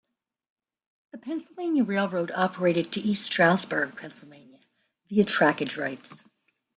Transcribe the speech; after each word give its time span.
The 1.11 1.19
Pennsylvania 1.19 1.83
Railroad 1.83 2.31
operated 2.33 2.91
to 2.93 2.99
East 3.01 3.27
Stroudsburg, 3.27 3.95
Pennsylvania, 3.97 4.61
via 5.07 5.23
trackage 5.25 5.77
rights. 5.77 6.25